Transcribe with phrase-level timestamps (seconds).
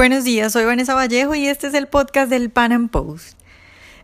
[0.00, 3.39] Buenos días, soy Vanessa Vallejo y este es el podcast del Pan Am Post.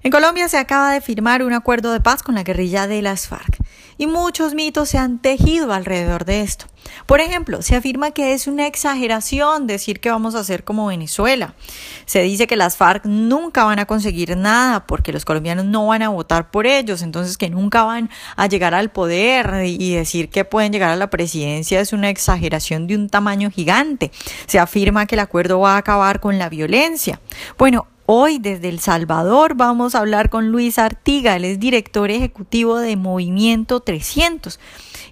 [0.07, 3.27] En Colombia se acaba de firmar un acuerdo de paz con la guerrilla de las
[3.27, 3.59] FARC
[3.99, 6.67] y muchos mitos se han tejido alrededor de esto.
[7.07, 11.57] Por ejemplo, se afirma que es una exageración decir que vamos a ser como Venezuela.
[12.05, 16.03] Se dice que las FARC nunca van a conseguir nada porque los colombianos no van
[16.03, 20.45] a votar por ellos, entonces que nunca van a llegar al poder y decir que
[20.45, 24.13] pueden llegar a la presidencia es una exageración de un tamaño gigante.
[24.47, 27.21] Se afirma que el acuerdo va a acabar con la violencia.
[27.59, 32.79] Bueno, Hoy desde El Salvador vamos a hablar con Luis Artiga, él es director ejecutivo
[32.79, 34.61] de Movimiento 300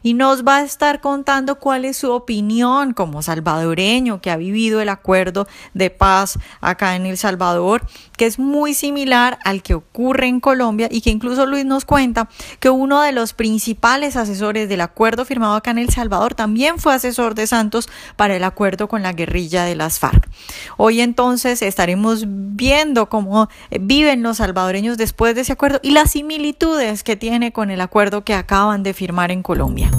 [0.04, 4.80] y nos va a estar contando cuál es su opinión como salvadoreño que ha vivido
[4.80, 7.84] el acuerdo de paz acá en El Salvador,
[8.16, 12.28] que es muy similar al que ocurre en Colombia y que incluso Luis nos cuenta
[12.60, 16.94] que uno de los principales asesores del acuerdo firmado acá en El Salvador también fue
[16.94, 20.28] asesor de Santos para el acuerdo con la guerrilla de las FARC.
[20.76, 23.48] Hoy entonces estaremos viendo cómo
[23.80, 28.24] viven los salvadoreños después de ese acuerdo y las similitudes que tiene con el acuerdo
[28.24, 29.90] que acaban de firmar en Colombia.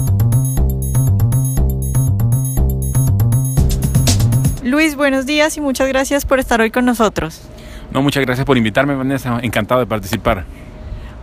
[4.62, 7.42] Luis, buenos días y muchas gracias por estar hoy con nosotros.
[7.92, 9.38] No, muchas gracias por invitarme, Vanessa.
[9.42, 10.44] Encantado de participar.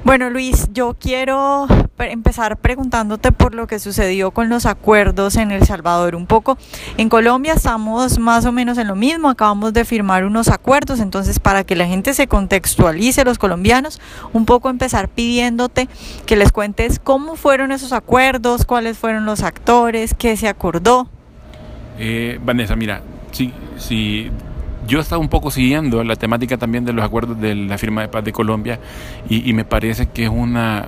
[0.03, 1.67] Bueno, Luis, yo quiero
[1.99, 6.15] empezar preguntándote por lo que sucedió con los acuerdos en El Salvador.
[6.15, 6.57] Un poco,
[6.97, 11.39] en Colombia estamos más o menos en lo mismo, acabamos de firmar unos acuerdos, entonces
[11.39, 14.01] para que la gente se contextualice, los colombianos,
[14.33, 15.87] un poco empezar pidiéndote
[16.25, 21.07] que les cuentes cómo fueron esos acuerdos, cuáles fueron los actores, qué se acordó.
[21.99, 24.31] Eh, Vanessa, mira, sí, sí.
[24.85, 28.01] Yo he estado un poco siguiendo la temática también de los acuerdos de la firma
[28.01, 28.79] de paz de Colombia
[29.29, 30.87] y, y me parece que es una,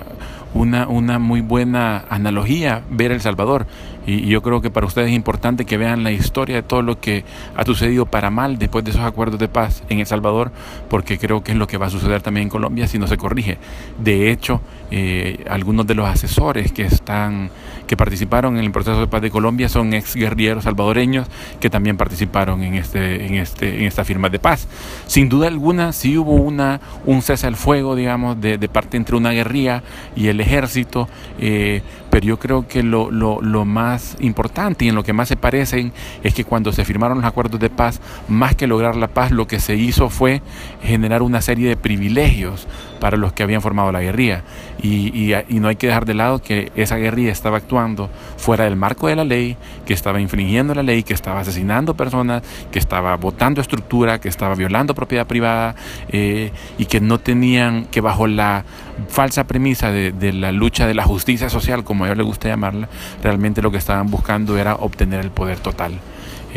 [0.56, 3.68] una, una, muy buena analogía ver El Salvador.
[4.06, 7.00] Y, yo creo que para ustedes es importante que vean la historia de todo lo
[7.00, 7.24] que
[7.56, 10.52] ha sucedido para mal después de esos acuerdos de paz en El Salvador,
[10.90, 13.18] porque creo que es lo que va a suceder también en Colombia si no se
[13.18, 13.58] corrige.
[14.00, 14.62] De hecho,
[14.92, 17.50] eh, algunos de los asesores que están
[17.88, 21.28] que participaron en el proceso de paz de Colombia son ex guerrilleros salvadoreños
[21.60, 24.68] que también participaron en este en este en esta firma de paz.
[25.08, 29.32] Sin duda alguna, sí hubo una un cese al fuego, digamos, de, parte entre una
[29.32, 29.84] guerrilla
[30.16, 31.08] y el ejército.
[31.40, 31.82] Eh,
[32.16, 35.36] pero yo creo que lo, lo, lo, más importante y en lo que más se
[35.36, 35.92] parecen
[36.24, 38.00] es que cuando se firmaron los acuerdos de paz,
[38.30, 40.42] más que lograr la paz, lo que se hizo fue
[40.82, 42.70] generar una serie de privilegios
[43.02, 44.44] para los que habían formado la guerrilla.
[44.82, 48.78] Y, y, no hay que dejar de lado que esa guerrilla estaba actuando fuera del
[48.78, 53.18] marco de la ley, que estaba infringiendo la ley, que estaba asesinando personas, que estaba
[53.18, 55.76] votando estructura, que estaba violando propiedad privada
[56.08, 58.64] eh, y que no tenían, que bajo la
[59.08, 62.90] falsa premisa de, la lucha de la justicia social, como a ellos les gusta llamarla,
[63.24, 66.00] realmente lo que estaban buscando era obtener el poder total.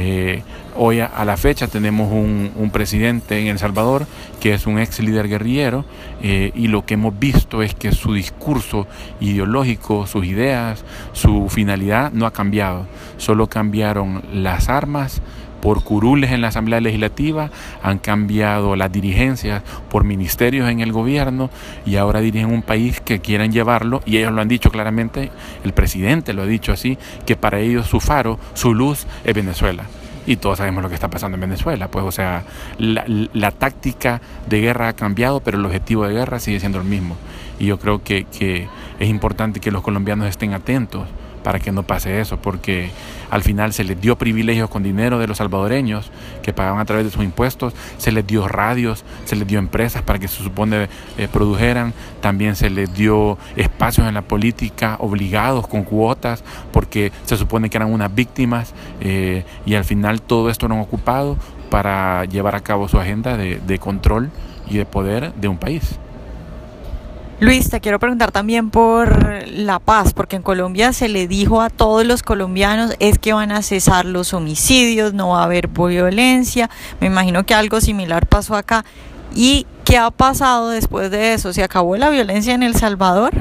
[0.00, 0.42] Eh,
[0.76, 4.06] hoy a, a, la fecha tenemos un, un, presidente en El Salvador
[4.38, 5.84] que es un ex líder guerrillero
[6.22, 8.86] eh, y lo que hemos visto es que su discurso
[9.18, 15.20] ideológico, sus ideas, su finalidad no ha cambiado, solo cambiaron las armas,
[15.60, 17.50] por curules en la Asamblea Legislativa,
[17.82, 21.50] han cambiado las dirigencias por ministerios en el gobierno
[21.86, 25.30] y ahora dirigen un país que quieren llevarlo, y ellos lo han dicho claramente,
[25.64, 29.84] el presidente lo ha dicho así, que para ellos su faro, su luz es Venezuela
[30.28, 31.88] y todos sabemos lo que está pasando en Venezuela.
[31.88, 32.44] Pues, o sea,
[32.76, 36.84] la, la, táctica de guerra ha cambiado, pero el objetivo de guerra sigue siendo el
[36.84, 37.16] mismo.
[37.58, 41.08] Y yo creo que, que es importante que los colombianos estén atentos
[41.48, 42.90] para que no pase eso, porque
[43.30, 46.10] al final se les dio privilegios con dinero de los salvadoreños
[46.42, 50.02] que pagaban a través de sus impuestos, se les dio radios, se les dio empresas
[50.02, 55.66] para que se supone eh, produjeran, también se les dio espacios en la política obligados
[55.66, 60.66] con cuotas, porque se supone que eran unas víctimas eh, y al final todo esto
[60.66, 61.38] han ocupado
[61.70, 64.30] para llevar a cabo su agenda de control
[64.68, 65.98] y de poder de un país.
[67.40, 71.70] Luis, te quiero preguntar también por la paz, porque en Colombia se le dijo a
[71.70, 76.68] todos los colombianos es que van a cesar los homicidios, no va a haber violencia.
[77.00, 78.84] Me imagino que algo similar pasó acá.
[79.36, 81.52] ¿Y qué ha pasado después de eso?
[81.52, 83.32] ¿Se acabó la violencia en El Salvador?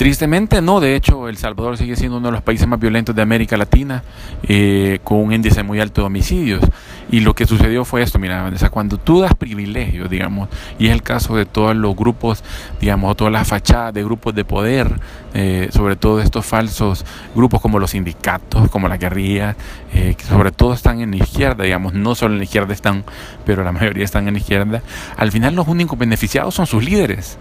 [0.00, 3.20] Tristemente no, de hecho El Salvador sigue siendo uno de los países más violentos de
[3.20, 4.02] América Latina,
[4.44, 6.64] eh, con un índice muy alto de homicidios.
[7.10, 10.48] Y lo que sucedió fue esto, mira, Vanessa, cuando tú das privilegios, digamos,
[10.78, 12.42] y es el caso de todos los grupos,
[12.80, 14.90] digamos, todas las fachadas de grupos de poder,
[15.34, 17.04] eh, sobre todo estos falsos
[17.34, 19.54] grupos como los sindicatos, como la guerrilla,
[19.92, 23.04] eh, que sobre todo están en la izquierda, digamos, no solo en la izquierda están,
[23.44, 24.80] pero la mayoría están en la izquierda,
[25.18, 27.36] al final los únicos beneficiados son sus líderes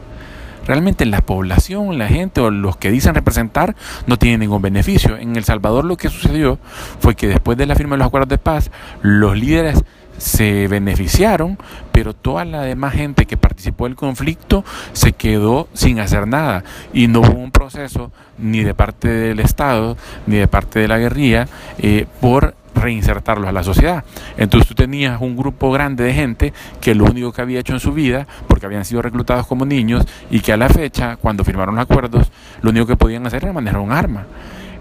[0.70, 3.76] realmente la población, la gente o los que dicen representar
[4.06, 5.18] no tienen ningún beneficio.
[5.18, 6.60] En El Salvador lo que sucedió
[7.00, 8.70] fue que después de la firma de los acuerdos de paz,
[9.02, 9.84] los líderes
[10.20, 11.58] se beneficiaron,
[11.92, 14.64] pero toda la demás gente que participó del conflicto
[14.94, 16.64] se quedó sin hacer nada
[16.94, 21.00] y no hubo un proceso ni de parte del Estado ni de parte de la
[21.00, 21.48] guerrilla
[21.80, 24.04] eh, por reinsertarlos a la sociedad.
[24.38, 27.80] Entonces tú tenías un grupo grande de gente que lo único que había hecho en
[27.80, 31.76] su vida, porque habían sido reclutados como niños, y que a la fecha, cuando firmaron
[31.76, 32.32] los acuerdos,
[32.62, 34.26] lo único que podían hacer era manejar un arma.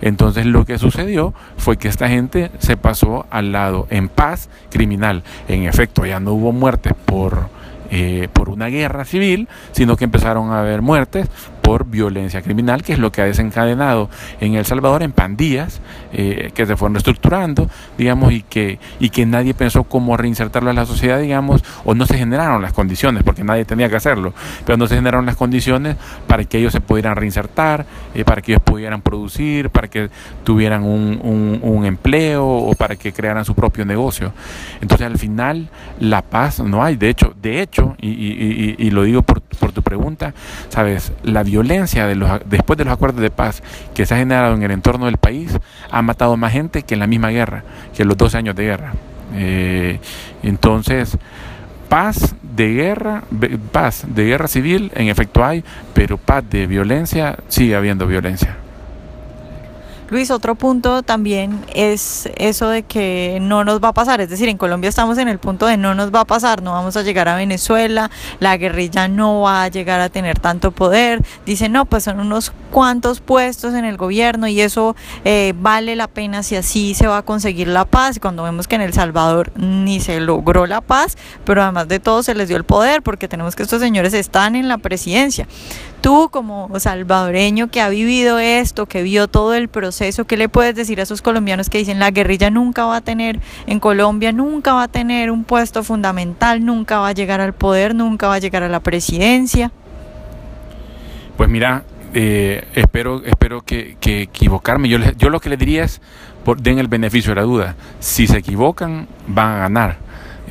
[0.01, 5.23] Entonces lo que sucedió fue que esta gente se pasó al lado en paz criminal.
[5.49, 7.49] En efecto, ya no hubo muertes por,
[7.91, 11.29] eh, por una guerra civil, sino que empezaron a haber muertes
[11.69, 14.09] por violencia criminal, que es lo que ha desencadenado
[14.41, 15.83] en El Salvador en pandillas
[16.15, 17.69] eh, que se fueron reestructurando,
[17.99, 22.07] digamos, y que, y que nadie pensó cómo reinsertarlo a la sociedad, digamos, o no
[22.07, 24.33] se generaron las condiciones, porque nadie tenía que hacerlo,
[24.65, 28.53] pero no se generaron las condiciones para que ellos se pudieran reinsertar, eh, para que
[28.53, 30.09] ellos pudieran producir, para que
[30.45, 34.33] tuvieran un, un, empleo o para que crearan su propio negocio.
[34.81, 35.69] Entonces, al final,
[36.01, 36.97] la paz no hay.
[36.97, 38.09] De hecho, de hecho, y,
[38.79, 40.33] y, lo digo por, por tu pregunta,
[40.71, 43.63] sabes, la violencia violencia de los, después de los acuerdos de paz
[43.95, 45.59] que se ha generado en el entorno del país
[45.91, 47.65] ha matado más gente que en la misma guerra,
[47.95, 48.93] que en los 12 años de guerra.
[49.35, 50.01] Eh,
[50.43, 51.19] entonces,
[51.89, 53.25] paz de guerra,
[53.73, 55.65] paz de guerra civil en efecto hay,
[55.95, 58.57] pero paz de violencia sigue habiendo violencia.
[60.11, 64.49] Luis, otro punto también es eso de que no nos va a pasar, es decir,
[64.49, 67.03] en Colombia estamos en el punto de no nos va a pasar, no vamos a
[67.03, 68.11] llegar a Venezuela,
[68.41, 72.55] la guerrilla no va a llegar a tener tanto poder, dicen, no, pues son unos
[72.71, 74.97] cuantos puestos en el gobierno y eso
[75.27, 78.77] eh, vale la pena si así se va a conseguir la paz, cuando vemos que
[78.77, 82.57] en El Salvador ni se logró la paz, pero además de todo se les dio
[82.57, 85.47] el poder, porque tenemos que estos señores están en la presidencia.
[86.01, 90.77] Tú como salvadoreño que ha vivido esto, que vio todo el proceso, ¿qué le puedes
[90.77, 94.75] decir a esos colombianos que dicen la guerrilla nunca va a tener en Colombia, nunca
[94.75, 98.39] va a tener un puesto fundamental, nunca va a llegar al poder, nunca va a
[98.39, 99.73] llegar a la presidencia?
[101.37, 101.83] Pues mira,
[102.15, 104.89] eh, espero, espero que, equivocarme.
[104.89, 106.01] Yo, yo lo que le diría es,
[106.45, 107.77] por, den el beneficio de la duda.
[107.99, 110.08] Si se equivocan, van a ganar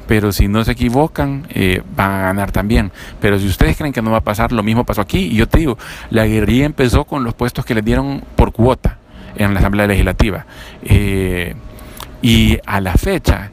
[0.08, 2.92] pero si no se equivocan, eh, van a ganar también.
[3.20, 5.20] Pero si ustedes creen que no va a pasar, lo mismo pasó aquí.
[5.20, 5.78] Y yo te digo,
[6.10, 8.98] la guerrilla empezó con los puestos que le dieron por cuota
[9.36, 10.46] en la Asamblea Legislativa.
[10.84, 11.56] Eh,
[12.22, 13.52] y a la fecha,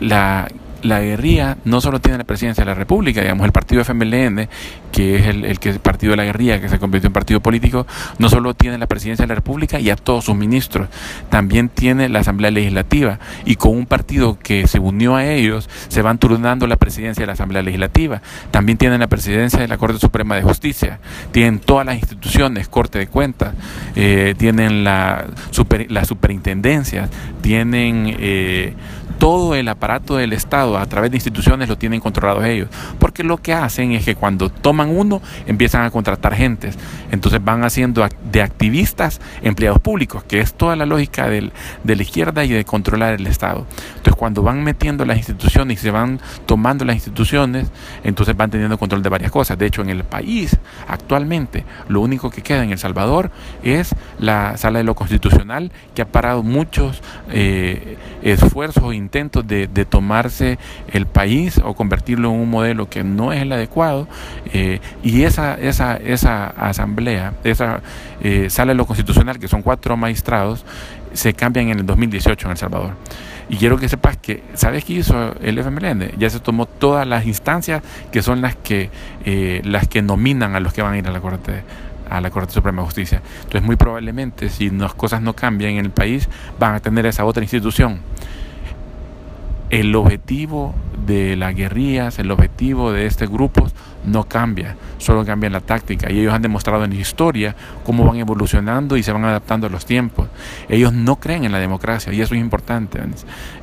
[0.00, 0.48] la
[0.86, 4.48] la guerrilla no solo tiene la presidencia de la República, digamos, el partido FMLN,
[4.92, 7.40] que es el, el, que, el partido de la guerrilla, que se convirtió en partido
[7.40, 7.86] político,
[8.18, 10.88] no solo tiene la presidencia de la República y a todos sus ministros,
[11.30, 13.18] también tiene la Asamblea Legislativa.
[13.44, 17.26] Y con un partido que se unió a ellos, se van turnando la presidencia de
[17.26, 21.00] la Asamblea Legislativa, también tienen la presidencia de la Corte Suprema de Justicia,
[21.32, 23.54] tienen todas las instituciones, Corte de Cuentas,
[23.94, 27.10] eh, tienen la, super, las superintendencias,
[27.42, 28.16] tienen...
[28.18, 28.74] Eh,
[29.18, 32.68] todo el aparato del Estado a través de instituciones lo tienen controlados ellos.
[32.98, 36.76] Porque lo que hacen es que cuando toman uno empiezan a contratar gentes.
[37.10, 41.52] Entonces van haciendo de activistas empleados públicos, que es toda la lógica del,
[41.84, 43.66] de la izquierda y de controlar el Estado.
[44.16, 47.70] Cuando van metiendo las instituciones y se van tomando las instituciones,
[48.04, 49.58] entonces van teniendo control de varias cosas.
[49.58, 50.58] De hecho, en el país
[50.88, 53.30] actualmente lo único que queda en El Salvador
[53.62, 60.58] es la sala de lo constitucional que ha parado muchos eh, esfuerzos intentos de, tomarse
[60.92, 64.08] el país o convertirlo en un modelo que no es el adecuado
[64.52, 67.82] eh, y esa, esa, esa asamblea, esa
[68.20, 70.64] eh, sala de lo constitucional, que son cuatro magistrados,
[71.12, 72.94] se cambian en el 2018 en El Salvador.
[73.48, 76.18] Y quiero que sepas que, ¿sabes qué hizo el FMLN?
[76.18, 78.90] Ya se tomó todas las instancias que son las que,
[79.24, 81.62] eh, las que nominan a los que van a ir a la Corte
[82.08, 83.22] a la Corte Suprema de Justicia.
[83.38, 87.24] Entonces, muy probablemente, si las cosas no cambian en el país, van a tener esa
[87.24, 88.00] otra institución
[89.70, 90.74] el objetivo
[91.06, 93.74] de las guerrillas, el objetivo de estos grupos
[94.06, 96.10] no cambia, solo cambia la táctica.
[96.10, 99.70] Y ellos han demostrado en la historia cómo van evolucionando y se van adaptando a
[99.70, 100.28] los tiempos.
[100.68, 103.00] Ellos no creen en la democracia y eso es importante,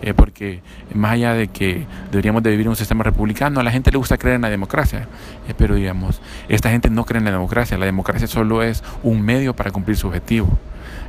[0.02, 0.62] eh, porque
[0.94, 3.98] más allá de que deberíamos de vivir en un sistema republicano, a la gente le
[3.98, 5.08] gusta creer en la democracia,
[5.48, 9.22] eh, pero digamos, esta gente no cree en la democracia, la democracia solo es un
[9.22, 10.58] medio para cumplir su objetivo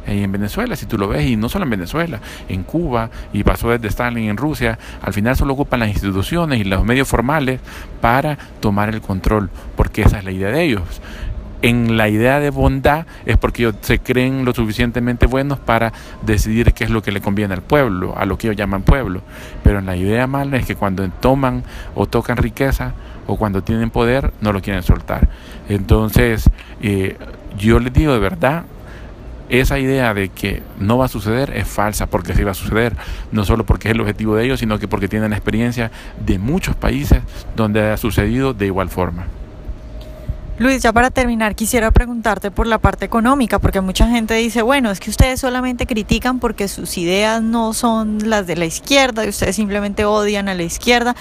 [0.06, 3.70] en Venezuela, si tú lo ves, y no solo en Venezuela, en Cuba, y pasó
[3.70, 7.60] desde Stalin en Rusia, al final solo ocupan las instituciones y los medios formales
[8.00, 9.23] para tomar el control,
[9.76, 11.00] porque esa es la idea de ellos
[11.64, 16.74] en la idea de bondad es porque ellos se creen lo suficientemente buenos para decidir
[16.74, 19.22] qué es lo que le conviene al pueblo, a lo que ellos llaman pueblo.
[19.62, 21.64] Pero en la idea mala es que cuando toman
[21.94, 22.92] o tocan riqueza,
[23.26, 25.28] o cuando tienen poder no lo quieren soltar.
[25.70, 26.50] Entonces,
[26.82, 27.16] eh,
[27.56, 28.64] yo les digo de verdad,
[29.48, 32.94] esa idea de que no va a suceder es falsa porque sí va a suceder,
[33.32, 35.90] no solo porque es el objetivo de ellos, sino que porque tienen la experiencia
[36.24, 37.20] de muchos países
[37.56, 39.26] donde ha sucedido de igual forma.
[40.56, 44.92] Luis, ya para terminar, quisiera preguntarte por la parte económica, porque mucha gente dice, bueno,
[44.92, 49.30] es que ustedes solamente critican porque sus ideas no son las de la izquierda y
[49.30, 51.16] ustedes simplemente odian a la izquierda.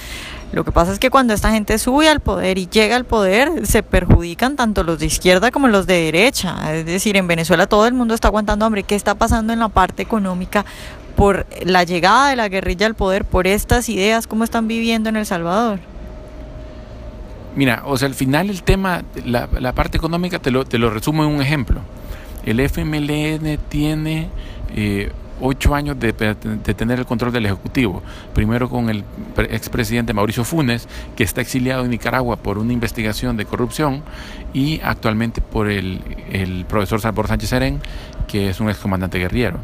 [0.51, 3.65] Lo que pasa es que cuando esta gente sube al poder y llega al poder,
[3.65, 6.55] se perjudican tanto los de izquierda como los de derecha.
[6.71, 8.83] Es decir, en Venezuela todo el mundo está aguantando hambre.
[8.83, 10.63] ¿Qué está pasando en la parte económica
[11.15, 14.27] por la llegada de la guerrilla al poder, por estas ideas?
[14.27, 15.79] ¿Cómo están viviendo en El Salvador?
[17.55, 21.23] Mira, o sea, al final el tema, la, parte económica, te lo, te lo resumo
[21.23, 21.81] en un ejemplo.
[22.45, 24.29] El FMLN tiene
[24.75, 28.01] eh, ocho años de, tener el control del Ejecutivo.
[28.33, 29.03] Primero con el
[29.37, 34.03] expresidente Mauricio Funes, que está exiliado en Nicaragua por una investigación de corrupción,
[34.53, 37.81] y actualmente por el, el profesor Salvador Sánchez Serén,
[38.27, 39.59] que es un excomandante guerrillero.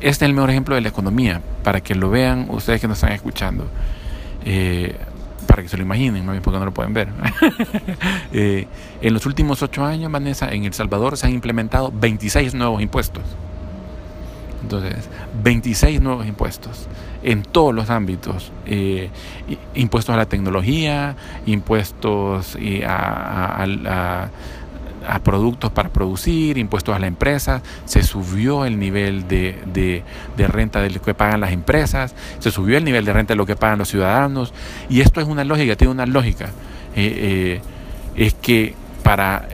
[0.00, 2.98] Este es el mejor ejemplo de la economía, para que lo vean ustedes que nos
[2.98, 3.66] están escuchando.
[4.44, 4.94] Eh,
[5.46, 7.08] para que se lo imaginen, porque no lo pueden ver.
[8.32, 8.66] eh,
[9.00, 13.22] en los últimos ocho años, Vanessa, en El Salvador se han implementado 26 nuevos impuestos.
[14.62, 15.08] Entonces,
[15.42, 16.88] 26 nuevos impuestos
[17.22, 18.52] en todos los ámbitos.
[18.66, 19.10] Eh,
[19.74, 24.30] impuestos a la tecnología, impuestos eh, a, a, a
[25.06, 29.58] a productos para producir, impuestos a la empresa, se subió el nivel de,
[30.36, 33.36] de, renta de lo que pagan las empresas, se subió el nivel de renta de
[33.36, 34.52] lo que pagan los ciudadanos,
[34.88, 36.46] y esto es una lógica, tiene una lógica,
[36.94, 37.60] eh, eh,
[38.16, 39.48] es que para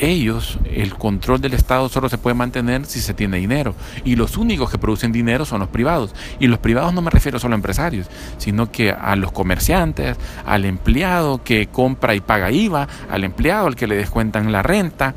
[0.00, 3.74] ellos, el control del Estado solo se puede mantener si se tiene dinero.
[4.04, 6.14] Y los únicos que producen dinero son los privados.
[6.40, 8.08] Y los privados no me refiero solo a empresarios,
[8.38, 13.76] sino que a los comerciantes, al empleado que compra y paga IVA, al empleado al
[13.76, 15.14] que le descuentan la renta.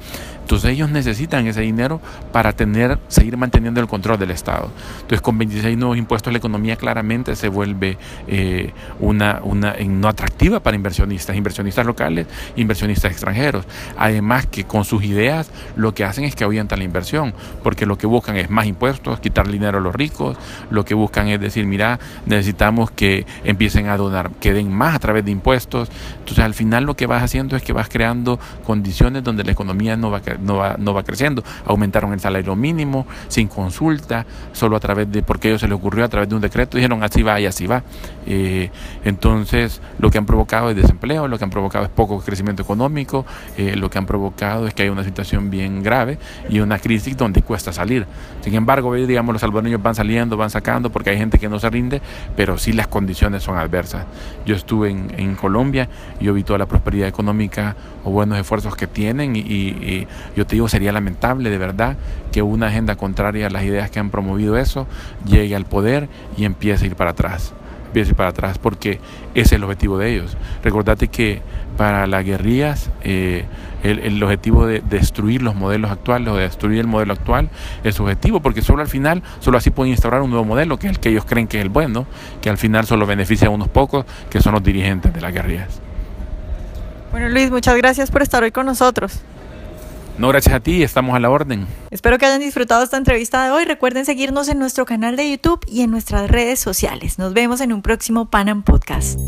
[0.48, 2.00] Entonces ellos necesitan ese dinero
[2.32, 4.72] para tener, seguir manteniendo el control del Estado.
[5.02, 7.98] Entonces con 26 nuevos impuestos la economía claramente se vuelve
[8.30, 13.66] eh, una, una no atractiva para inversionistas, inversionistas locales, inversionistas extranjeros.
[13.98, 17.98] Además que con sus ideas lo que hacen es que ahuyentan la inversión, porque lo
[17.98, 20.38] que buscan es más impuestos, quitar dinero a los ricos,
[20.70, 25.00] lo que buscan es decir, mira, necesitamos que empiecen a donar, que den más a
[25.00, 25.90] través de impuestos.
[26.20, 29.98] Entonces al final lo que vas haciendo es que vas creando condiciones donde la economía
[29.98, 31.44] no va a no va, no va creciendo.
[31.66, 35.76] Aumentaron el salario mínimo sin consulta, solo a través de, porque a ellos se les
[35.76, 37.84] ocurrió a través de un decreto, dijeron así va y así va.
[38.26, 38.70] Eh,
[39.06, 43.26] entonces, lo que han provocado es desempleo, lo que han provocado es poco crecimiento económico,
[43.58, 46.18] eh, lo que han provocado es que hay una situación bien grave
[46.50, 48.06] y una crisis donde cuesta salir.
[48.42, 51.70] Sin embargo, digamos, los salvadoreños van saliendo, van sacando, porque hay gente que no se
[51.70, 52.02] rinde,
[52.36, 54.06] pero sí las condiciones son adversas.
[54.46, 55.90] Yo estuve en, Colombia,
[56.20, 60.68] yo vi toda la prosperidad económica o buenos esfuerzos que tienen y, yo te digo,
[60.70, 61.98] sería lamentable de verdad
[62.32, 64.88] que una agenda contraria a las ideas que han promovido eso
[65.26, 67.54] llegue al poder y empiece a ir para atrás.
[67.88, 69.00] Empiece a ir para atrás porque
[69.34, 70.38] ese es el objetivo de ellos.
[70.64, 71.42] Recordate que
[71.78, 73.46] para las guerrillas eh,
[73.84, 77.50] el, el, objetivo de destruir los modelos actuales o de destruir el modelo actual
[77.84, 80.88] es su objetivo porque solo al final, solo así pueden instaurar un nuevo modelo que
[80.88, 82.06] es el que ellos creen que es el bueno,
[82.42, 85.82] que al final solo beneficia a unos pocos que son los dirigentes de las guerrillas.
[87.12, 89.22] Bueno Luis, muchas gracias por estar hoy con nosotros.
[90.18, 91.68] No, gracias a ti, estamos a la orden.
[91.92, 93.66] Espero que hayan disfrutado esta entrevista de hoy.
[93.66, 97.20] Recuerden seguirnos en nuestro canal de YouTube y en nuestras redes sociales.
[97.20, 99.20] Nos vemos en un próximo Panam Podcast.